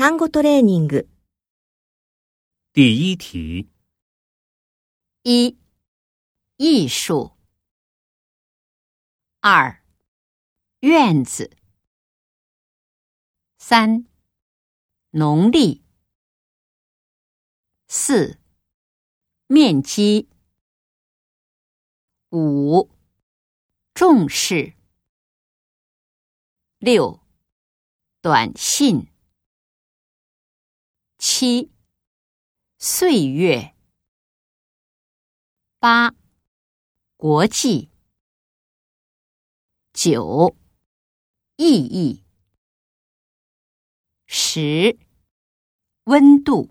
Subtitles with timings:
[0.00, 1.08] 単語トレーニング。
[2.72, 3.68] 第一题，
[5.22, 5.58] 一、
[6.58, 7.34] 艺术；
[9.40, 9.82] 二、
[10.80, 11.50] 院子；
[13.58, 14.06] 三、
[15.10, 15.82] 农历；
[17.88, 18.38] 四、
[19.46, 20.28] 面积；
[22.30, 22.90] 五、
[23.94, 24.74] 重视；
[26.78, 27.20] 六、
[28.20, 29.08] 短信；
[31.41, 31.71] 七，
[32.77, 33.73] 岁月。
[35.79, 36.11] 八，
[37.17, 37.89] 国际。
[39.91, 40.55] 九，
[41.55, 42.23] 意义。
[44.27, 44.95] 十，
[46.03, 46.69] 温度。